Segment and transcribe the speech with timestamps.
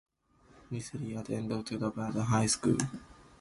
[0.71, 2.79] Nicely attended Rupert High School.